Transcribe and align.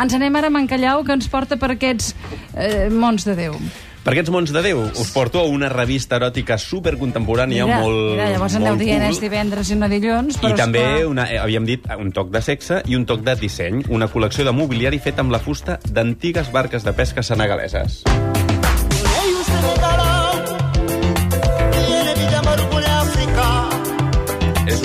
Ens 0.00 0.14
anem 0.16 0.32
ara 0.38 0.48
a 0.48 0.54
Mancallau, 0.54 1.02
que 1.04 1.12
ens 1.12 1.28
porta 1.28 1.58
per 1.60 1.74
aquests 1.74 2.14
eh, 2.56 2.88
mons 2.88 3.26
de 3.28 3.34
Déu. 3.36 3.56
Per 4.00 4.14
aquests 4.14 4.32
mons 4.32 4.48
de 4.54 4.62
Déu, 4.64 4.78
us 4.96 5.10
porto 5.12 5.42
a 5.42 5.48
una 5.52 5.68
revista 5.68 6.16
eròtica 6.16 6.56
supercontemporània 6.56 7.66
Mira, 7.68 7.80
molt, 7.84 8.14
mira, 8.14 8.30
llavors 8.32 8.56
molt 8.62 8.80
dient 8.80 9.04
cool. 9.04 9.12
és 9.12 9.20
divendres 9.20 9.68
i 9.68 9.76
no 9.76 9.90
dilluns, 9.92 10.38
però 10.40 10.54
I 10.54 10.56
també, 10.56 10.80
esclar, 10.86 11.10
una, 11.10 11.26
eh, 11.28 11.36
havíem 11.42 11.68
dit, 11.68 11.84
un 12.00 12.08
toc 12.16 12.32
de 12.32 12.40
sexe 12.40 12.80
i 12.88 12.96
un 12.96 13.04
toc 13.04 13.20
de 13.26 13.34
disseny. 13.42 13.82
Una 13.92 14.08
col·lecció 14.08 14.46
de 14.48 14.54
mobiliari 14.56 15.02
feta 15.04 15.20
amb 15.20 15.36
la 15.36 15.42
fusta 15.44 15.76
d'antigues 15.84 16.48
barques 16.54 16.86
de 16.86 16.96
pesca 16.96 17.20
senegaleses. 17.26 18.00
Ulei 18.08 19.36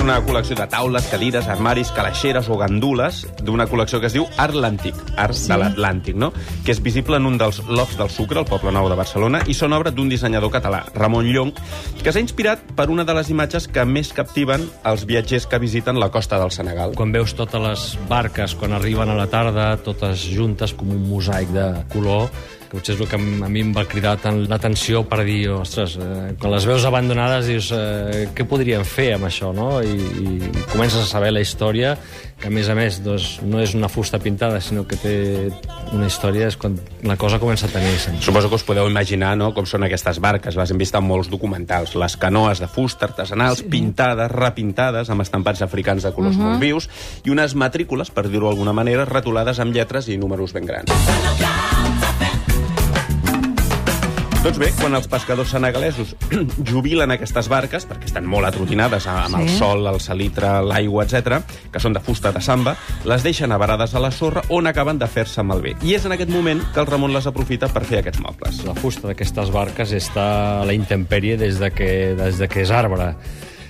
una 0.06 0.20
col·lecció 0.22 0.54
de 0.54 0.68
taules, 0.70 1.06
cadires, 1.10 1.48
armaris, 1.50 1.88
calaixeres 1.90 2.46
o 2.46 2.54
gandules 2.60 3.24
d'una 3.42 3.64
col·lecció 3.66 3.98
que 3.98 4.06
es 4.06 4.14
diu 4.14 4.28
Art 4.38 4.54
Làntic, 4.54 4.94
Art 5.18 5.34
Sí. 5.34 5.48
de 5.50 5.56
l'Atlàntic, 5.58 6.14
no? 6.14 6.28
que 6.64 6.70
és 6.70 6.80
visible 6.80 7.16
en 7.16 7.26
un 7.26 7.36
dels 7.36 7.58
lofts 7.66 7.96
del 7.98 8.08
Sucre, 8.08 8.38
al 8.38 8.46
Poble 8.46 8.70
Nou 8.70 8.88
de 8.88 8.94
Barcelona, 8.94 9.40
i 9.50 9.54
són 9.54 9.72
obra 9.74 9.90
d'un 9.90 10.08
dissenyador 10.08 10.52
català, 10.52 10.84
Ramon 10.94 11.26
Llong, 11.26 11.50
que 12.04 12.12
s'ha 12.12 12.22
inspirat 12.22 12.62
per 12.76 12.86
una 12.88 13.02
de 13.02 13.14
les 13.18 13.30
imatges 13.34 13.66
que 13.66 13.84
més 13.84 14.12
captiven 14.14 14.68
els 14.84 15.04
viatgers 15.06 15.48
que 15.50 15.58
visiten 15.58 15.98
la 15.98 16.10
costa 16.14 16.38
del 16.38 16.54
Senegal. 16.54 16.94
Quan 16.94 17.10
veus 17.10 17.34
totes 17.34 17.60
les 17.60 17.98
barques, 18.08 18.54
quan 18.54 18.78
arriben 18.78 19.10
a 19.10 19.18
la 19.18 19.26
tarda, 19.26 19.76
totes 19.82 20.22
juntes 20.22 20.72
com 20.72 20.88
un 20.94 21.02
mosaic 21.10 21.48
de 21.50 21.82
color, 21.92 22.30
que 22.66 22.76
potser 22.76 22.96
és 22.96 23.00
el 23.00 23.08
que 23.10 23.16
a 23.18 23.48
mi 23.50 23.62
em 23.64 23.72
va 23.74 23.86
cridar 23.88 24.16
tant 24.22 24.42
l'atenció 24.50 25.04
per 25.08 25.22
dir, 25.26 25.48
ostres, 25.54 25.96
eh, 26.02 26.34
quan 26.40 26.52
les 26.52 26.66
veus 26.68 26.84
abandonades 26.88 27.46
dius, 27.50 27.72
eh, 27.72 28.28
què 28.34 28.46
podríem 28.48 28.84
fer 28.84 29.12
amb 29.16 29.28
això, 29.30 29.52
no? 29.54 29.80
I, 29.82 29.96
I 29.96 30.66
comences 30.72 31.02
a 31.02 31.08
saber 31.08 31.32
la 31.32 31.44
història, 31.44 31.96
que 32.36 32.50
a 32.50 32.52
més 32.52 32.68
a 32.68 32.74
més 32.76 32.98
doncs, 33.00 33.38
no 33.48 33.62
és 33.64 33.72
una 33.74 33.88
fusta 33.88 34.18
pintada, 34.20 34.60
sinó 34.60 34.84
que 34.88 34.98
té 35.00 35.14
una 35.96 36.08
història, 36.08 36.50
és 36.50 36.58
quan 36.60 36.76
la 37.06 37.16
cosa 37.16 37.40
comença 37.40 37.68
a 37.68 37.72
tenir 37.72 37.94
sentit. 38.02 38.26
Suposo 38.26 38.50
que 38.52 38.58
us 38.60 38.66
podeu 38.66 38.90
imaginar 38.90 39.32
no, 39.40 39.52
com 39.56 39.68
són 39.68 39.86
aquestes 39.86 40.20
barques. 40.20 40.58
Les 40.58 40.72
hem 40.72 40.82
vist 40.82 40.98
en 40.98 41.06
molts 41.06 41.30
documentals. 41.32 41.96
Les 41.96 42.18
canoes 42.20 42.60
de 42.60 42.68
fusta 42.68 43.08
artesanals, 43.08 43.64
sí. 43.64 43.70
pintades, 43.72 44.30
repintades, 44.34 45.10
amb 45.12 45.24
estampats 45.24 45.64
africans 45.64 46.04
de 46.04 46.12
colors 46.12 46.36
uh 46.36 46.42
-huh. 46.42 46.50
molt 46.50 46.60
vius, 46.60 46.90
i 47.24 47.30
unes 47.30 47.54
matrícules, 47.54 48.10
per 48.10 48.28
dir-ho 48.28 48.50
d'alguna 48.50 48.72
manera, 48.72 49.04
retolades 49.04 49.58
amb 49.58 49.72
lletres 49.72 50.08
i 50.08 50.18
números 50.18 50.52
ben 50.52 50.66
grans. 50.66 50.92
Doncs 54.46 54.60
bé, 54.62 54.68
quan 54.78 54.94
els 54.94 55.08
pescadors 55.10 55.50
senegalesos 55.50 56.12
jubilen 56.70 57.10
aquestes 57.10 57.48
barques, 57.50 57.82
perquè 57.90 58.06
estan 58.06 58.28
molt 58.30 58.46
atrotinades 58.46 59.08
amb 59.10 59.32
sí. 59.32 59.40
el 59.40 59.48
sol, 59.56 59.80
el 59.90 59.98
salitre, 59.98 60.52
l'aigua, 60.62 61.02
etc, 61.02 61.40
que 61.74 61.82
són 61.82 61.96
de 61.96 62.02
fusta 62.06 62.30
de 62.30 62.38
samba, 62.46 62.76
les 63.10 63.26
deixen 63.26 63.50
avarades 63.50 63.96
a 63.98 64.02
la 64.04 64.12
sorra 64.14 64.44
on 64.54 64.70
acaben 64.70 65.00
de 65.02 65.08
fer-se 65.10 65.42
malbé. 65.42 65.72
I 65.82 65.96
és 65.98 66.06
en 66.06 66.14
aquest 66.14 66.30
moment 66.30 66.62
que 66.62 66.78
el 66.78 66.86
Ramon 66.86 67.10
les 67.16 67.26
aprofita 67.26 67.66
per 67.74 67.82
fer 67.90 68.04
aquests 68.04 68.22
mobles. 68.22 68.62
La 68.68 68.76
fusta 68.78 69.10
d'aquestes 69.10 69.50
barques 69.50 69.96
està 69.98 70.28
a 70.60 70.64
la 70.68 70.78
intempèrie 70.78 71.34
des 71.42 71.58
de 71.58 71.72
que, 71.74 71.90
des 72.14 72.38
de 72.38 72.46
que 72.46 72.62
és 72.62 72.70
arbre. 72.70 73.16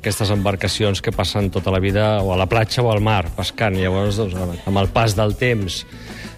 Aquestes 0.02 0.28
embarcacions 0.36 1.00
que 1.00 1.16
passen 1.16 1.48
tota 1.56 1.72
la 1.72 1.80
vida 1.80 2.18
o 2.20 2.34
a 2.34 2.36
la 2.36 2.50
platja 2.52 2.84
o 2.84 2.92
al 2.92 3.00
mar, 3.00 3.22
pescant. 3.32 3.80
Llavors, 3.80 4.20
doncs, 4.20 4.60
amb 4.68 4.84
el 4.84 4.92
pas 4.92 5.16
del 5.16 5.38
temps, 5.40 5.86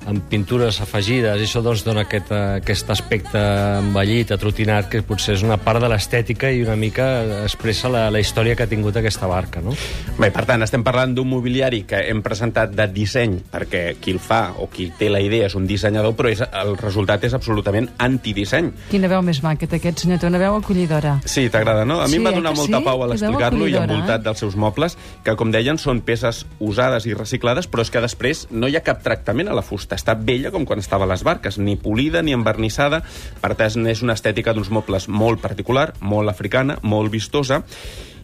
amb 0.08 0.24
pintures 0.30 0.80
afegides, 0.80 1.40
i 1.40 1.46
això 1.46 1.60
doncs, 1.64 1.84
dona 1.84 2.06
aquest, 2.06 2.30
eh, 2.32 2.58
aquest 2.62 2.90
aspecte 2.94 3.40
envellit, 3.78 4.32
atrotinat, 4.32 4.88
que 4.88 5.02
potser 5.04 5.36
és 5.36 5.44
una 5.44 5.58
part 5.60 5.82
de 5.82 5.90
l'estètica 5.92 6.50
i 6.50 6.62
una 6.64 6.76
mica 6.80 7.08
expressa 7.44 7.90
la, 7.92 8.06
la 8.10 8.22
història 8.22 8.56
que 8.56 8.64
ha 8.64 8.70
tingut 8.70 8.96
aquesta 8.96 9.28
barca, 9.28 9.60
no? 9.64 9.74
Bé, 10.18 10.30
per 10.34 10.46
tant, 10.48 10.64
estem 10.64 10.84
parlant 10.86 11.12
d'un 11.14 11.28
mobiliari 11.28 11.82
que 11.88 12.00
hem 12.08 12.22
presentat 12.24 12.72
de 12.76 12.88
disseny, 12.94 13.36
perquè 13.52 13.82
qui 14.00 14.16
el 14.16 14.22
fa 14.22 14.54
o 14.56 14.68
qui 14.72 14.88
té 14.98 15.10
la 15.12 15.20
idea 15.24 15.50
és 15.50 15.56
un 15.58 15.68
dissenyador, 15.68 16.16
però 16.16 16.32
és, 16.32 16.42
el 16.42 16.74
resultat 16.80 17.28
és 17.28 17.36
absolutament 17.36 17.90
antidisseny. 17.98 18.72
Quina 18.88 19.12
veu 19.12 19.22
més 19.26 19.42
maca 19.44 19.68
té 19.68 19.76
aquest 19.76 20.06
senyor, 20.06 20.22
té 20.22 20.30
una 20.30 20.40
veu 20.40 20.56
acollidora. 20.56 21.18
Sí, 21.28 21.48
t'agrada, 21.52 21.84
no? 21.84 22.00
A 22.00 22.08
mi 22.08 22.16
Sí, 22.16 22.22
em 22.22 22.26
va 22.26 22.32
eh 22.32 22.40
donar 22.40 22.54
que 22.54 22.62
molta 22.62 22.78
sí? 22.78 22.84
pau 22.84 23.04
a 23.04 23.10
l'explicar-lo 23.12 23.68
i 23.68 23.76
envoltat 23.76 24.20
eh? 24.20 24.24
dels 24.24 24.44
seus 24.44 24.56
mobles, 24.56 24.96
que, 25.24 25.36
com 25.36 25.52
deien, 25.52 25.78
són 25.78 26.00
peces 26.00 26.44
usades 26.58 27.06
i 27.06 27.14
reciclades, 27.14 27.68
però 27.68 27.84
és 27.84 27.92
que 27.92 28.00
després 28.00 28.46
no 28.50 28.68
hi 28.68 28.76
ha 28.76 28.84
cap 28.86 29.04
tractament 29.04 29.52
a 29.52 29.54
la 29.54 29.62
fusta. 29.62 29.97
Està 29.98 30.14
vella 30.14 30.52
com 30.54 30.66
quan 30.68 30.78
estava 30.82 31.08
a 31.08 31.10
les 31.10 31.24
barques, 31.26 31.58
ni 31.58 31.76
polida 31.80 32.22
ni 32.22 32.36
envernissada. 32.36 33.02
Per 33.42 33.54
tant, 33.58 33.88
és 33.90 34.04
una 34.06 34.14
estètica 34.18 34.54
d'uns 34.54 34.70
mobles 34.74 35.08
molt 35.10 35.42
particular, 35.42 35.90
molt 36.00 36.30
africana, 36.30 36.78
molt 36.82 37.12
vistosa, 37.12 37.64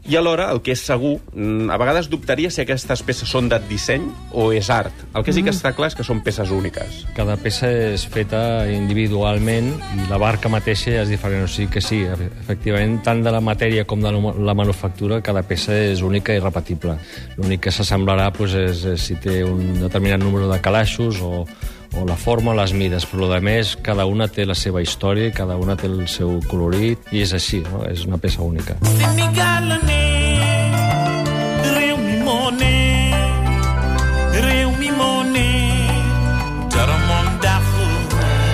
i 0.06 0.16
alhora, 0.16 0.50
el 0.52 0.60
que 0.60 0.72
és 0.72 0.80
segur, 0.84 1.18
mm, 1.32 1.70
a 1.70 1.78
vegades 1.80 2.10
dubtaria 2.12 2.50
si 2.50 2.60
aquestes 2.60 3.02
peces 3.02 3.28
són 3.28 3.48
de 3.48 3.58
disseny 3.68 4.04
o 4.32 4.50
és 4.52 4.68
art. 4.70 4.92
El 5.14 5.24
que 5.24 5.32
sí 5.32 5.42
que 5.42 5.50
Mm. 5.50 5.54
està 5.54 5.74
clar 5.74 5.88
és 5.88 5.94
que 5.94 6.04
són 6.04 6.20
peces 6.22 6.50
úniques. 6.50 7.06
Cada 7.16 7.36
peça 7.36 7.70
és 7.70 8.04
feta 8.06 8.70
individualment 8.70 9.72
i 9.96 10.08
la 10.10 10.18
barca 10.18 10.48
mateixa 10.48 11.02
és 11.02 11.08
diferent. 11.08 11.44
O 11.44 11.48
sigui 11.48 11.70
que 11.70 11.80
sí, 11.80 12.02
efectivament, 12.04 13.02
tant 13.02 13.22
de 13.22 13.30
la 13.32 13.40
matèria 13.40 13.84
com 13.84 14.00
de 14.02 14.12
la 14.12 14.54
manufactura, 14.54 15.22
cada 15.22 15.42
peça 15.42 15.72
és 15.74 16.02
única 16.02 16.34
i 16.34 16.38
repetible. 16.38 16.98
L'únic 17.36 17.60
que 17.60 17.70
s'assemblarà 17.70 18.30
doncs, 18.34 18.54
és, 18.54 18.84
és 18.84 19.00
si 19.00 19.14
té 19.16 19.42
un 19.44 19.80
determinat 19.80 20.20
número 20.20 20.48
de 20.50 20.60
calaixos 20.60 21.20
o, 21.22 21.46
o 21.96 22.04
la 22.06 22.16
forma 22.16 22.52
o 22.52 22.56
les 22.58 22.72
mides, 22.74 23.06
però 23.10 23.30
a 23.34 23.40
més 23.44 23.74
cada 23.82 24.06
una 24.06 24.28
té 24.28 24.46
la 24.46 24.56
seva 24.58 24.82
història 24.82 25.30
i 25.30 25.34
cada 25.34 25.56
una 25.60 25.76
té 25.76 25.88
el 25.90 26.06
seu 26.08 26.40
colorit 26.50 27.12
i 27.12 27.22
és 27.24 27.34
així, 27.36 27.62
no? 27.64 27.84
és 27.88 28.06
una 28.08 28.18
peça 28.18 28.42
única. 28.42 28.78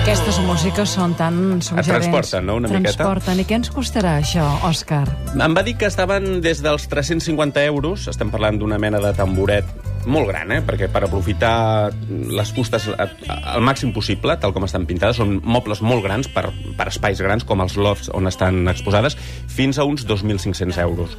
Aquestes 0.01 0.41
músiques 0.43 0.91
són 0.91 1.13
tan 1.15 1.35
suggerents. 1.63 1.87
transporten, 1.87 2.45
no?, 2.49 2.57
una 2.59 2.67
miqueta. 2.67 2.97
Transporten. 2.97 3.39
I 3.39 3.45
què 3.47 3.55
ens 3.61 3.69
costarà 3.71 4.17
això, 4.19 4.43
Òscar? 4.67 5.05
Em 5.31 5.55
va 5.55 5.63
dir 5.63 5.77
que 5.79 5.87
estaven 5.87 6.41
des 6.43 6.59
dels 6.65 6.89
350 6.91 7.63
euros, 7.69 8.09
estem 8.11 8.33
parlant 8.33 8.59
d'una 8.59 8.81
mena 8.81 8.99
de 8.99 9.13
tamboret 9.15 9.69
molt 10.05 10.29
gran, 10.29 10.51
eh? 10.53 10.61
perquè 10.65 10.87
per 10.91 11.03
aprofitar 11.05 11.91
les 12.09 12.51
fustes 12.55 12.87
al 12.95 13.63
màxim 13.65 13.91
possible, 13.93 14.35
tal 14.41 14.53
com 14.55 14.65
estan 14.65 14.87
pintades, 14.89 15.19
són 15.21 15.37
mobles 15.43 15.81
molt 15.85 16.03
grans 16.05 16.29
per, 16.31 16.47
per 16.77 16.87
espais 16.91 17.21
grans, 17.21 17.45
com 17.47 17.61
els 17.63 17.77
lofts 17.77 18.11
on 18.17 18.29
estan 18.29 18.63
exposades, 18.71 19.17
fins 19.51 19.79
a 19.79 19.85
uns 19.87 20.05
2.500 20.09 20.79
euros. 20.83 21.17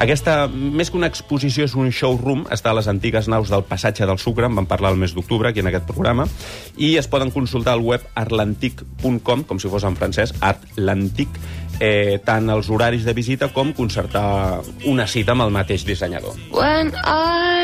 Aquesta, 0.00 0.44
més 0.48 0.90
que 0.90 1.00
una 1.00 1.10
exposició, 1.10 1.66
és 1.66 1.76
un 1.78 1.90
showroom, 1.94 2.46
està 2.54 2.74
a 2.74 2.78
les 2.78 2.90
antigues 2.90 3.28
naus 3.30 3.50
del 3.52 3.66
Passatge 3.68 4.08
del 4.08 4.20
Sucre, 4.22 4.48
en 4.48 4.58
vam 4.58 4.68
parlar 4.70 4.94
el 4.94 5.00
mes 5.00 5.14
d'octubre 5.16 5.50
aquí 5.50 5.64
en 5.64 5.70
aquest 5.72 5.88
programa, 5.90 6.28
i 6.76 6.94
es 7.00 7.10
poden 7.10 7.32
consultar 7.34 7.76
al 7.76 7.84
web 7.84 8.06
artlantic.com, 8.14 9.46
com 9.48 9.62
si 9.62 9.72
fos 9.72 9.86
en 9.88 9.98
francès, 9.98 10.34
artlantic, 10.40 11.40
eh, 11.80 12.20
tant 12.24 12.50
els 12.52 12.70
horaris 12.70 13.06
de 13.08 13.16
visita 13.16 13.50
com 13.54 13.72
concertar 13.76 14.60
una 14.86 15.08
cita 15.08 15.34
amb 15.34 15.48
el 15.48 15.56
mateix 15.56 15.86
dissenyador. 15.88 16.36
When 16.54 16.94
I 17.04 17.59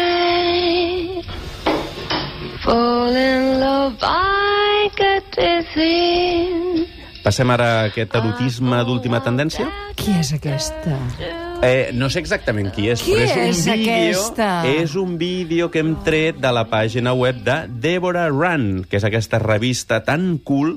fall 2.67 3.15
in 3.15 3.61
love, 3.63 3.97
I 4.03 4.91
get 4.99 5.25
dizzy. 5.39 6.87
Passem 7.27 7.51
ara 7.51 7.67
a 7.67 7.87
aquest 7.89 8.13
erotisme 8.15 8.79
d'última 8.87 9.19
tendència? 9.25 9.67
Qui 9.99 10.13
és 10.21 10.29
aquesta? 10.37 10.95
Eh, 11.65 11.91
no 11.97 12.07
sé 12.13 12.21
exactament 12.23 12.69
qui 12.75 12.87
és, 12.93 13.03
Qui 13.03 13.17
però 13.17 13.25
és 13.25 13.33
un 13.35 13.43
és 13.49 13.63
vídeo, 13.65 14.21
aquesta? 14.21 14.51
és 14.71 14.95
un 15.01 15.17
vídeo 15.19 15.71
que 15.73 15.83
hem 15.83 15.97
tret 16.07 16.39
de 16.43 16.53
la 16.55 16.67
pàgina 16.71 17.17
web 17.19 17.41
de 17.47 17.57
Deborah 17.83 18.29
Run, 18.31 18.85
que 18.87 19.01
és 19.01 19.07
aquesta 19.09 19.41
revista 19.43 20.03
tan 20.07 20.37
cool 20.45 20.77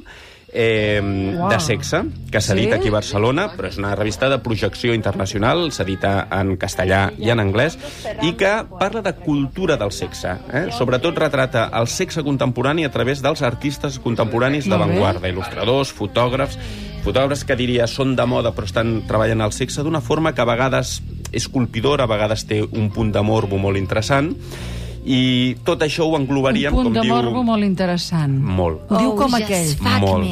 eh, 0.53 1.01
Uau. 1.01 1.49
de 1.49 1.59
sexe, 1.59 2.03
que 2.31 2.41
s'edita 2.41 2.75
Sí? 2.75 2.79
aquí 2.79 2.87
a 2.89 2.91
Barcelona, 2.91 3.49
però 3.55 3.67
és 3.67 3.77
una 3.77 3.95
revista 3.95 4.29
de 4.29 4.39
projecció 4.39 4.93
internacional, 4.93 5.71
s'edita 5.71 6.27
en 6.31 6.55
castellà 6.57 7.11
i 7.17 7.29
en 7.29 7.39
anglès, 7.39 7.77
i 8.21 8.33
que 8.33 8.65
parla 8.79 9.01
de 9.01 9.13
cultura 9.15 9.77
del 9.77 9.91
sexe. 9.91 10.35
Eh? 10.53 10.67
Sobretot 10.71 11.17
retrata 11.17 11.69
el 11.73 11.87
sexe 11.87 12.23
contemporani 12.23 12.85
a 12.85 12.91
través 12.91 13.21
dels 13.21 13.41
artistes 13.41 13.99
contemporanis 13.99 14.67
d'avantguarda, 14.69 15.27
il·lustradors, 15.29 15.93
fotògrafs, 15.93 16.57
fotògrafs 17.03 17.45
que 17.45 17.55
diria 17.55 17.87
són 17.87 18.15
de 18.15 18.25
moda 18.27 18.51
però 18.51 18.67
estan 18.67 19.03
treballant 19.07 19.41
el 19.41 19.53
sexe 19.55 19.83
d'una 19.83 20.01
forma 20.01 20.33
que 20.35 20.41
a 20.41 20.45
vegades 20.49 21.01
és 21.31 21.47
colpidora, 21.47 22.03
a 22.03 22.11
vegades 22.11 22.45
té 22.49 22.61
un 22.63 22.89
punt 22.91 23.13
de 23.13 23.21
morbo 23.21 23.57
molt 23.57 23.77
interessant, 23.77 24.35
i 25.05 25.55
tot 25.63 25.81
això 25.81 26.05
ho 26.09 26.15
englobaríem, 26.17 26.73
Un 26.73 26.83
punt 26.83 26.93
com 26.93 26.93
de 26.93 27.01
diu... 27.01 27.15
morbo 27.15 27.43
molt 27.43 27.63
interessant. 27.63 28.33
Molt. 28.39 28.81
Ho 28.89 28.97
diu 28.97 29.11
Oh, 29.11 29.15
com 29.15 29.33
aquell. 29.33 29.75
fuck 29.77 29.99
molt. 30.01 30.27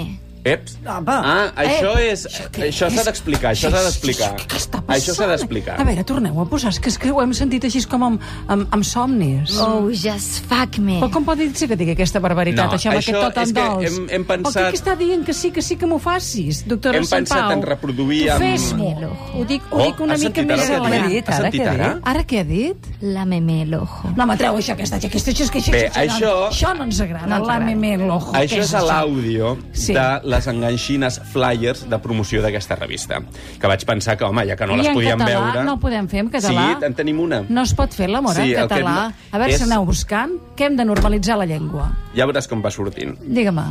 Eps. 0.53 0.77
Va. 0.85 0.99
Ah, 1.07 1.51
això 1.63 1.93
Eh, 1.97 2.11
és... 2.13 2.25
Això 2.67 2.89
s'ha 2.93 3.03
d'explicar, 3.07 3.51
això 3.53 3.69
s'ha 3.73 3.83
d'explicar. 3.87 4.31
Què 4.47 4.57
està 4.59 4.81
passant? 4.81 4.95
Això 4.95 5.15
s'ha 5.17 5.27
d'explicar. 5.31 5.75
A 5.81 5.83
veure, 5.87 6.03
torneu 6.07 6.39
a 6.41 6.45
posar, 6.49 6.71
és 6.71 6.79
que, 6.79 6.89
és 6.89 6.97
que 7.01 7.11
ho 7.11 7.21
hem 7.21 7.33
sentit 7.37 7.63
així 7.67 7.83
com 7.89 8.03
amb, 8.03 8.21
amb, 8.47 8.67
amb 8.73 8.83
somnis. 8.87 9.57
Oh, 9.61 9.89
just 9.91 10.45
fuck 10.49 10.77
me. 10.79 10.99
Però 11.01 11.09
com 11.11 11.25
pot 11.27 11.39
ser 11.55 11.67
que 11.71 11.75
digui 11.79 11.91
aquesta 11.97 12.19
barbaritat, 12.23 12.65
No, 12.71 12.77
això 12.77 12.89
amb 12.91 12.99
això 12.99 13.15
aquest 13.17 13.25
tot 13.27 13.37
és 13.43 13.49
en 13.49 13.55
que 13.55 13.61
dolç? 13.61 13.85
hem- 13.87 14.07
hem 14.17 14.25
pensat- 14.25 14.47
O 14.47 14.71
què, 14.71 14.79
està 14.79 14.95
dient 14.97 15.25
que 15.25 15.33
sí, 15.33 15.51
que 15.51 15.61
sí 15.61 15.75
que 15.75 15.85
m'ho 15.85 15.99
facis, 15.99 16.63
doctora 16.67 16.97
Hem 16.97 17.05
Sant 17.05 17.25
pensat 17.27 17.43
Pau? 17.47 17.51
en 17.51 17.61
reproduir 17.63 18.25
Tu 18.25 18.31
amb- 18.31 18.45
Fes-m'ho. 18.45 18.93
Ho 19.37 19.45
dic, 19.45 19.61
ho 19.71 19.77
Oh, 19.77 19.83
dic 19.85 19.99
una 19.99 20.13
has 20.13 20.21
mica 20.23 20.41
ara 20.41 20.47
més 20.47 20.69
què 20.69 20.73
ha 20.73 20.77
alegre. 20.85 21.09
dit? 21.09 21.29
Ara 21.29 21.51
què 21.51 21.65
ha 21.67 21.71
ara? 21.71 21.93
dit? 21.93 22.01
Ara 22.07 22.23
què 22.25 22.39
ha 22.39 22.43
dit? 22.43 22.87
Lámeme 23.01 23.61
el 23.63 23.73
ojo. 23.75 24.09
No, 24.15 24.25
me 24.25 24.37
treu 24.37 24.55
això, 24.57 24.73
aquesta, 24.73 24.95
aquesta, 24.97 25.31
això, 25.31 25.45
això, 25.51 25.71
Bé, 25.71 25.89
això, 25.91 26.17
això- 26.17 26.49
això 26.49 26.77
no 26.77 26.83
ens 26.85 26.99
agrada, 27.01 27.27
No 27.27 27.35
ens 27.37 27.47
agrada. 27.49 27.65
l'AMM, 27.65 28.07
l'ojo. 28.07 28.31
Això 28.33 28.55
què 28.57 28.59
és 28.63 28.73
a 28.73 28.79
això? 28.79 28.87
l'àudio 28.87 29.57
Sí. 29.73 29.93
de 29.93 30.21
les 30.37 30.47
enganxines 30.47 31.19
flyers 31.33 31.83
de 31.89 31.99
promoció 31.99 32.41
d'aquesta 32.45 32.77
revista. 32.79 33.19
Que 33.59 33.67
vaig 33.69 33.83
pensar 33.89 34.15
que, 34.17 34.23
home, 34.27 34.45
ja 34.47 34.55
que 34.55 34.65
no 34.69 34.77
I 34.77 34.83
les 34.83 34.89
podíem 34.95 35.19
català 35.19 35.41
veure... 35.51 35.63
no 35.67 35.77
podem 35.81 36.07
fer 36.07 36.23
en 36.23 36.29
català? 36.33 36.67
Sí, 36.79 36.85
en 36.85 36.93
tenim 36.97 37.19
una. 37.25 37.41
No 37.49 37.65
es 37.67 37.73
pot 37.77 37.93
fer 37.93 38.07
l'amor 38.09 38.35
Sí, 38.37 38.53
en 38.53 38.53
que 38.53 38.67
català? 38.67 38.95
no- 39.09 39.13
A 39.31 39.37
veure 39.43 39.53
és- 39.53 39.59
si 39.61 39.67
aneu 39.67 39.85
buscant, 39.85 40.37
que 40.55 40.65
hem 40.69 40.77
de 40.77 40.85
normalitzar 40.85 41.37
la 41.37 41.45
llengua. 41.49 41.91
Ja 42.15 42.25
veuràs 42.29 42.47
com 42.47 42.63
va 42.63 42.71
sortint. 42.71 43.17
Digue-me. 43.21 43.67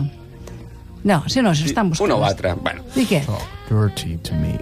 No, 1.07 1.23
si 1.31 1.41
no, 1.41 1.55
s'estan 1.55 1.91
buscant. 1.91 2.11
Una 2.11 2.17
o 2.21 2.25
altra. 2.25 2.55
Bueno, 2.55 2.83
I 2.97 3.07
què? 3.07 3.23
dirty 3.71 4.17
to 4.19 4.35
me. 4.35 4.59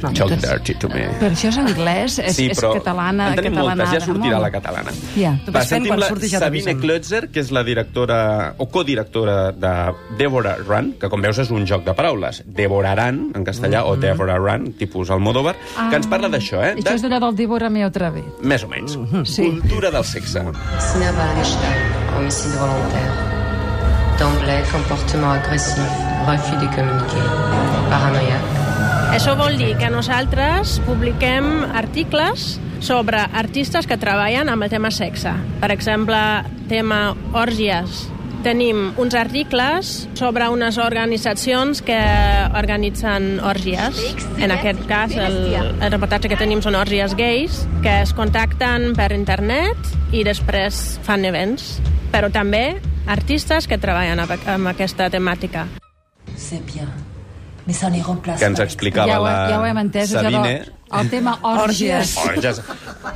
Talk 0.00 0.32
dirty 0.40 0.74
to 0.82 0.88
me. 0.90 1.04
Però 1.20 1.30
això 1.30 1.50
és 1.52 1.58
anglès, 1.60 2.16
és, 2.18 2.34
sí, 2.34 2.48
és 2.50 2.58
però 2.58 2.72
catalana, 2.74 3.28
en 3.30 3.36
tenim 3.38 3.54
moltes, 3.54 3.76
catalanada. 3.78 3.98
ja 4.00 4.00
sortirà 4.06 4.32
molt. 4.34 4.42
la 4.42 4.50
catalana. 4.50 4.94
Ja. 5.14 5.32
Tu 5.46 5.52
Va, 5.54 5.62
sentim 5.68 5.94
la 6.00 6.08
surti 6.08 6.30
ja 6.32 6.40
Sabine. 6.42 6.74
Klötzer, 6.80 7.28
que 7.30 7.40
és 7.44 7.52
la 7.54 7.62
directora 7.62 8.54
o 8.58 8.66
codirectora 8.72 9.52
de 9.52 9.72
Deborah 10.18 10.56
Run, 10.66 10.94
que 10.98 11.08
com 11.12 11.22
veus 11.22 11.38
és 11.38 11.50
un 11.54 11.66
joc 11.70 11.84
de 11.86 11.94
paraules. 11.94 12.42
Devoraran, 12.46 13.30
en 13.34 13.44
castellà, 13.46 13.84
o 13.86 13.94
Deborah 13.96 14.38
Run, 14.42 14.72
tipus 14.80 15.10
Almodóvar, 15.10 15.54
que 15.90 15.96
ens 16.00 16.08
parla 16.10 16.28
d'això, 16.32 16.62
eh? 16.64 16.74
Això 16.80 16.94
és 16.96 17.02
De, 17.02 17.08
d'allò 17.08 17.20
del 17.28 17.36
Dívora-me 17.36 17.84
otra 17.86 18.10
vez. 18.10 18.24
més 18.42 18.64
o 18.64 18.68
menys. 18.68 18.98
Sí. 19.24 19.46
Cultura 19.60 19.90
del 19.90 20.04
sexe. 20.04 20.40
Homicide 22.16 22.56
volontaire. 22.58 23.12
D'emblée, 24.18 24.62
comportement 24.72 25.32
agressif, 25.32 25.78
refus 26.26 26.58
de 26.60 26.68
communiquer, 26.74 27.26
paranoïaque. 27.88 28.59
Això 29.10 29.32
vol 29.34 29.56
dir 29.58 29.72
que 29.74 29.88
nosaltres 29.90 30.76
publiquem 30.86 31.64
articles 31.74 32.60
sobre 32.78 33.18
artistes 33.18 33.88
que 33.90 33.96
treballen 33.98 34.48
amb 34.48 34.62
el 34.62 34.70
tema 34.70 34.92
sexe. 34.94 35.32
Per 35.58 35.70
exemple, 35.74 36.16
tema 36.70 37.16
òrgies. 37.34 38.04
Tenim 38.46 38.94
uns 39.02 39.16
articles 39.18 39.90
sobre 40.14 40.46
unes 40.54 40.78
organitzacions 40.78 41.82
que 41.82 41.98
organitzen 42.54 43.42
òrgies. 43.42 43.98
En 44.38 44.54
aquest 44.54 44.86
cas, 44.88 45.18
el, 45.18 45.42
el 45.58 45.90
reportatge 45.90 46.30
que 46.30 46.38
tenim 46.38 46.62
són 46.62 46.78
òrgies 46.78 47.18
gais, 47.18 47.64
que 47.82 47.98
es 48.06 48.14
contacten 48.14 48.94
per 48.94 49.10
internet 49.18 49.92
i 50.14 50.22
després 50.24 51.00
fan 51.04 51.26
events. 51.26 51.80
Però 52.14 52.30
també 52.30 52.78
artistes 53.10 53.66
que 53.66 53.82
treballen 53.82 54.22
amb, 54.22 54.70
aquesta 54.70 55.10
temàtica. 55.10 55.66
C'est 56.38 56.62
bien. 56.70 57.09
Que 58.40 58.50
ens 58.50 58.60
explicava 58.64 59.10
Ja 59.10 59.20
ho, 59.20 59.24
la 59.24 59.34
ja 59.50 59.60
ho 59.60 59.66
hem 59.68 59.82
entès, 59.84 60.12
Sabine. 60.14 60.79
El 60.92 61.10
tema 61.10 61.38
òrgies. 61.42 62.16
Orges. 62.16 62.60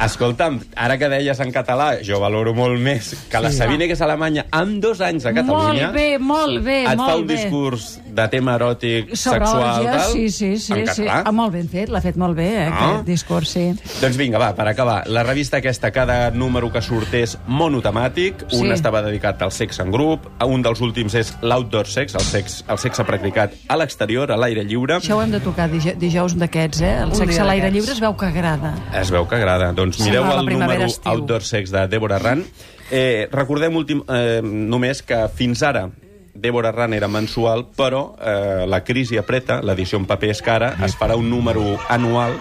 Escolta'm, 0.00 0.60
ara 0.76 0.96
que 0.98 1.08
deies 1.08 1.38
en 1.40 1.50
català, 1.52 1.98
jo 2.04 2.18
valoro 2.22 2.54
molt 2.56 2.78
més 2.80 3.12
que 3.30 3.40
la 3.42 3.50
Sabine, 3.52 3.86
que 3.88 3.94
és 3.96 4.02
alemanya, 4.04 4.46
amb 4.54 4.80
dos 4.82 5.00
anys 5.04 5.26
a 5.26 5.32
Catalunya... 5.34 5.88
Molt 5.90 5.94
bé, 5.96 6.06
molt 6.18 6.62
bé, 6.64 6.78
et 6.90 6.98
fa 6.98 7.16
un 7.16 7.26
bé. 7.26 7.36
discurs 7.36 7.88
de 8.14 8.26
tema 8.30 8.54
eròtic, 8.58 9.14
Sobre 9.18 9.40
sexual, 9.44 9.64
òrgies, 9.64 9.96
tal, 9.96 10.12
sí, 10.12 10.30
sí, 10.30 10.50
sí. 10.58 10.72
en 10.72 10.92
sí. 10.94 11.06
Ah, 11.10 11.32
molt 11.34 11.52
ben 11.56 11.68
fet, 11.68 11.90
l'ha 11.90 12.00
fet 12.04 12.16
molt 12.20 12.36
bé, 12.38 12.48
eh, 12.64 12.68
Ah. 12.70 12.90
aquest 12.94 13.06
discurs, 13.06 13.48
sí. 13.56 13.64
Doncs 14.00 14.16
vinga, 14.16 14.38
va, 14.38 14.52
per 14.54 14.68
acabar. 14.68 15.02
La 15.08 15.22
revista 15.22 15.58
aquesta, 15.58 15.90
cada 15.90 16.30
número 16.30 16.70
que 16.72 16.82
sortés 16.82 17.36
monotemàtic, 17.46 18.44
un 18.52 18.68
Sí. 18.68 18.70
estava 18.70 19.02
dedicat 19.02 19.42
al 19.42 19.52
sexe 19.52 19.82
en 19.82 19.90
grup, 19.90 20.28
un 20.44 20.62
dels 20.62 20.80
últims 20.80 21.14
és 21.14 21.34
l'outdoor 21.42 21.86
sex, 21.86 22.14
el 22.14 22.20
sexe, 22.22 22.64
el 22.68 22.78
sexe 22.78 23.04
practicat 23.04 23.52
a 23.68 23.76
l'exterior, 23.76 24.30
a 24.32 24.36
l'aire 24.36 24.64
lliure. 24.64 24.98
Això 25.00 25.16
ho 25.16 25.22
hem 25.22 25.30
de 25.32 25.40
tocar 25.40 25.68
dij 25.70 25.94
dijous 25.98 26.36
d'aquests, 26.38 26.80
eh? 26.80 26.94
El 27.02 27.08
Un 27.10 27.14
sexe 27.14 27.40
a 27.40 27.44
l'aire 27.44 27.63
d'aquests. 27.64 27.74
lliure 27.74 27.92
es 27.92 28.00
veu 28.00 28.16
que 28.16 28.26
agrada. 28.26 28.74
Es 29.00 29.10
veu 29.10 29.26
que 29.28 29.36
agrada. 29.36 29.72
Doncs 29.72 30.00
mireu 30.04 30.24
el 30.30 30.46
número 30.46 30.84
estiu. 30.86 31.10
Outdoor 31.12 31.42
Sex 31.42 31.70
de 31.74 31.86
Deborah 31.88 32.18
Run. 32.18 32.44
Eh, 32.90 33.28
recordem 33.32 33.74
últim, 33.76 34.02
eh, 34.08 34.40
només 34.44 35.02
que 35.02 35.28
fins 35.34 35.62
ara 35.62 35.88
Deborah 36.34 36.72
Run 36.72 36.92
era 36.94 37.08
mensual, 37.08 37.68
però 37.76 38.16
eh, 38.20 38.64
la 38.66 38.82
crisi 38.84 39.16
apreta, 39.16 39.60
l'edició 39.62 39.98
en 39.98 40.06
paper 40.06 40.30
és 40.30 40.42
cara, 40.42 40.72
es 40.84 40.96
farà 40.98 41.14
un 41.16 41.30
número 41.30 41.78
anual, 41.88 42.34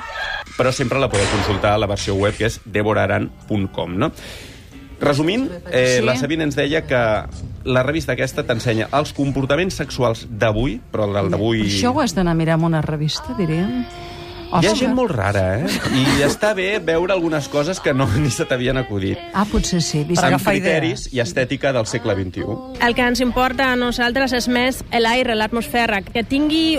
però 0.57 0.71
sempre 0.73 0.99
la 0.99 1.09
podeu 1.09 1.25
consultar 1.31 1.73
a 1.75 1.77
la 1.77 1.87
versió 1.87 2.15
web, 2.15 2.33
que 2.35 2.47
és 2.49 2.59
deboraran.com, 2.65 3.95
no? 3.97 4.11
Resumint, 4.99 5.49
eh, 5.71 5.97
Sí. 5.99 6.05
la 6.05 6.15
Sabina 6.15 6.43
ens 6.43 6.55
deia 6.55 6.85
que 6.87 6.99
la 7.65 7.83
revista 7.83 8.13
aquesta 8.13 8.43
t'ensenya 8.43 8.87
els 8.93 9.13
comportaments 9.13 9.75
sexuals 9.75 10.25
d'avui, 10.29 10.79
però 10.91 11.05
el 11.19 11.29
d'avui... 11.29 11.61
Això 11.67 11.93
ho 11.93 12.01
has 12.01 12.15
d'anar 12.15 12.31
a 12.31 12.35
mirar 12.35 12.57
en 12.57 12.65
una 12.65 12.81
revista, 12.81 13.35
diríem. 13.37 13.85
Hi 14.61 14.69
ha 14.69 14.73
gent 14.77 14.93
molt 14.93 15.13
rara, 15.15 15.43
eh? 15.57 15.69
I 15.97 16.23
està 16.27 16.51
bé 16.57 16.77
veure 16.83 17.15
algunes 17.15 17.47
coses 17.49 17.79
que 17.81 17.93
no 17.93 18.07
ni 18.21 18.29
se 18.33 18.45
t'havien 18.49 18.77
acudit. 18.77 19.21
Ah, 19.33 19.45
potser 19.49 19.81
sí. 19.81 20.03
Vist... 20.07 20.21
Amb 20.23 20.41
criteris 20.43 21.07
i 21.13 21.23
estètica 21.23 21.73
del 21.73 21.87
segle 21.89 22.15
XXI. 22.19 22.57
El 22.85 22.97
que 22.97 23.07
ens 23.07 23.23
importa 23.23 23.71
a 23.71 23.77
nosaltres 23.79 24.35
és 24.37 24.49
més 24.51 24.83
l'aire, 24.93 25.37
l'atmosfera, 25.37 26.03
que 26.05 26.25
tingui 26.27 26.77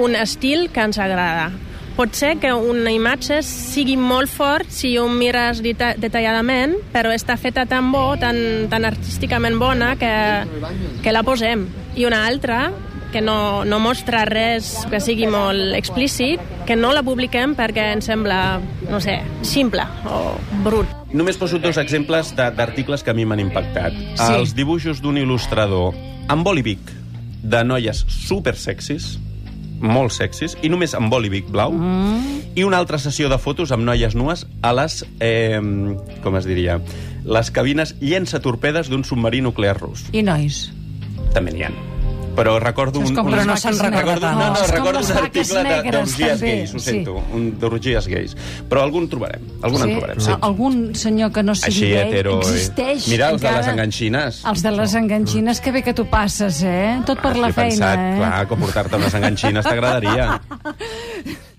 un 0.00 0.16
estil 0.16 0.70
que 0.72 0.86
ens 0.86 1.00
agrada. 1.02 1.50
Pot 1.96 2.14
ser 2.16 2.36
que 2.40 2.52
una 2.54 2.92
imatge 2.94 3.42
sigui 3.44 3.96
molt 4.00 4.30
fort 4.32 4.70
si 4.72 4.94
ho 4.96 5.04
mires 5.12 5.58
deta 5.60 5.90
detalladament, 6.00 6.78
però 6.94 7.10
està 7.12 7.36
feta 7.36 7.66
tan 7.68 7.90
bo, 7.92 8.14
tan, 8.16 8.38
tan 8.72 8.86
artísticament 8.88 9.58
bona, 9.60 9.96
que, 10.00 10.12
que 11.04 11.12
la 11.12 11.24
posem. 11.26 11.66
I 12.00 12.06
una 12.08 12.22
altra, 12.30 12.70
que 13.10 13.20
no, 13.20 13.64
no 13.64 13.78
mostra 13.82 14.24
res 14.28 14.72
que 14.90 15.00
sigui 15.02 15.26
molt 15.30 15.74
explícit, 15.76 16.40
que 16.66 16.76
no 16.78 16.92
la 16.96 17.02
publiquem 17.06 17.54
perquè 17.58 17.90
ens 17.96 18.06
sembla, 18.10 18.60
no 18.88 19.00
sé, 19.02 19.20
simple 19.46 19.84
o 20.08 20.36
brut. 20.64 20.88
Només 21.12 21.38
poso 21.40 21.58
dos 21.58 21.78
exemples 21.82 22.34
de- 22.36 22.50
d'articles 22.54 23.02
que 23.02 23.10
a 23.10 23.14
mi 23.14 23.26
m'han 23.26 23.42
impactat. 23.42 23.92
Sí. 24.14 24.30
Els 24.36 24.54
dibuixos 24.54 25.02
d'un 25.02 25.18
il·lustrador 25.18 25.94
amb 26.30 26.46
bolivic 26.46 26.80
de 27.42 27.64
noies 27.64 28.04
super 28.08 28.54
sexis, 28.56 29.18
molt 29.80 30.12
sexis, 30.12 30.56
i 30.62 30.68
només 30.68 30.94
amb 30.94 31.10
bolivic 31.10 31.48
blau, 31.50 31.72
mm. 31.72 32.54
i 32.54 32.64
una 32.68 32.78
altra 32.78 33.00
sessió 33.00 33.30
de 33.32 33.38
fotos 33.40 33.72
amb 33.72 33.86
noies 33.88 34.14
nues 34.14 34.46
a 34.62 34.74
les, 34.76 35.04
eh, 35.24 35.60
com 36.22 36.36
es 36.36 36.46
diria, 36.48 36.80
les 37.24 37.50
cabines 37.50 37.96
llença-torpedes 38.00 38.92
d'un 38.92 39.04
submarí 39.04 39.40
nuclear 39.40 39.78
rus. 39.80 40.06
I 40.12 40.22
nois. 40.22 40.68
També 41.34 41.52
n'hi 41.54 41.64
ha. 41.64 41.89
Però 42.36 42.58
recordo 42.62 43.00
un... 43.00 43.14
com 43.14 43.26
un... 43.26 43.32
les 43.34 43.40
Però 43.42 43.46
no 43.50 43.56
se'n 43.58 43.78
recorda. 43.80 44.30
No, 44.36 44.46
no, 44.54 44.66
recordo 44.70 45.00
les 45.00 45.10
un 45.10 45.16
article 45.18 45.62
d'orgies 45.90 46.40
gais, 46.40 46.74
ho 46.74 46.78
Sí. 46.78 46.84
sento, 46.90 47.16
un 47.34 47.58
d'orgies 47.58 48.06
gais. 48.08 48.36
Però 48.70 48.84
algun 48.86 49.08
trobarem, 49.10 49.42
algun 49.62 49.82
en 49.86 49.92
trobarem, 49.96 50.20
sí. 50.24 50.30
Algun 50.40 50.78
senyor 50.94 51.32
que 51.34 51.42
no 51.42 51.54
sigui 51.58 51.72
Així, 51.72 51.90
gay 51.90 52.06
hetero... 52.06 52.36
eh? 52.38 52.46
existeix 52.46 53.08
Mira, 53.10 53.30
els 53.34 53.42
de 53.42 53.52
les 53.58 53.68
enganxines. 53.74 54.40
Els 54.52 54.62
de 54.62 54.74
les 54.78 54.94
enganxines, 55.02 55.60
que 55.60 55.72
bé 55.72 55.82
que 55.82 55.94
tu 55.94 56.06
passes, 56.06 56.62
eh? 56.62 57.00
Tot 57.06 57.20
per 57.20 57.32
Has 57.34 57.42
la 57.44 57.52
pensat, 57.52 57.98
feina, 57.98 58.10
eh? 58.14 58.18
Clar, 58.22 58.48
que 58.48 58.60
portar-te 58.64 58.96
unes 59.02 59.14
enganxines 59.20 59.64
t'agradaria. 59.66 60.30